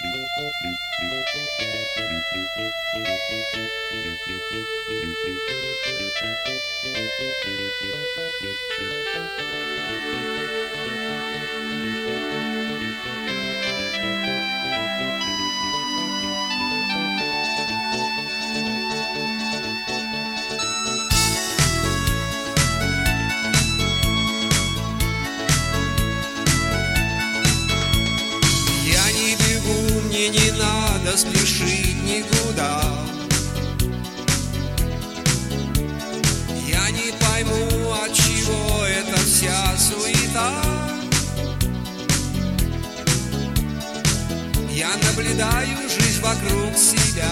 [0.00, 0.14] Thank
[7.94, 8.01] you.
[31.12, 32.82] Надо спешить никуда.
[36.66, 40.52] Я не пойму, от чего эта вся суета.
[44.70, 47.30] Я наблюдаю жизнь вокруг себя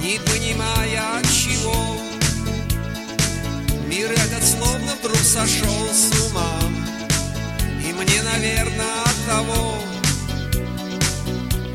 [0.00, 1.96] Не понимая от чего.
[3.86, 5.88] Мир этот словно вдруг сошел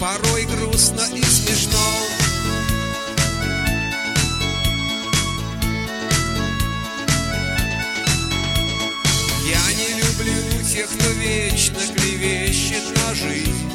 [0.02, 1.78] Порой грустно и смешно.
[9.48, 13.72] Я не люблю тех, кто вечно клевещет на жизнь.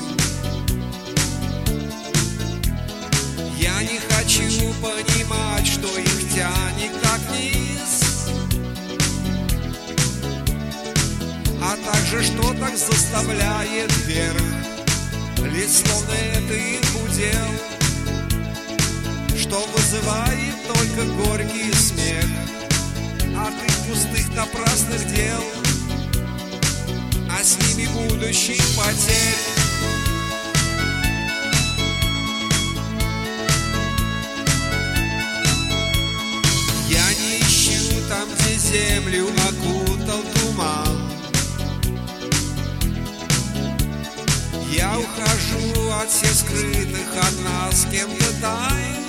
[3.60, 8.26] Я не хочу понимать, что их тянет так вниз.
[11.62, 14.55] А также, что так заставляет вверх
[15.66, 17.48] Ведь словно это их удел
[19.36, 22.24] Что вызывает только горький смех.
[23.36, 25.42] От их пустых напрасных дел
[27.28, 29.56] А с ними будущих потерь.
[38.08, 41.06] Там, где землю окутал туман.
[44.76, 45.55] Я ухожу
[46.04, 49.06] всех скрытых от нас кем-то тайн.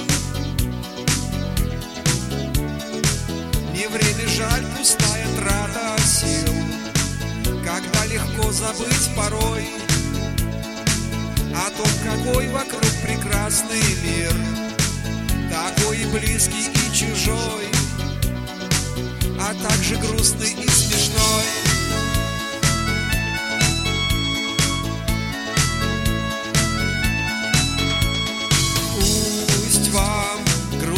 [3.73, 6.67] Не время жаль, пустая трата сил.
[7.67, 9.67] Когда легко забыть порой
[11.53, 14.33] О том, какой вокруг прекрасный мир
[15.51, 17.67] Такой и близкий, и чужой
[19.37, 20.66] А также грустный и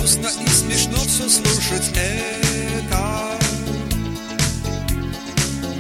[0.10, 3.38] грустно и смешно все слушать это.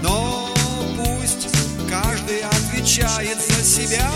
[0.01, 0.53] Но
[0.97, 1.47] пусть
[1.89, 4.09] каждый отвечает за себя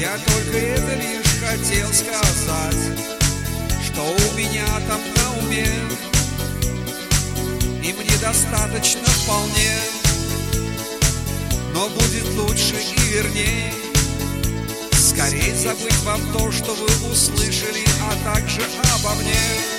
[0.00, 2.98] Я только это лишь хотел сказать
[3.84, 5.68] Что у меня там на уме
[7.84, 9.76] И мне достаточно вполне
[11.74, 13.74] Но будет лучше и вернее
[14.92, 18.62] Скорей забыть вам то, что вы услышали, а также
[18.94, 19.69] обо мне.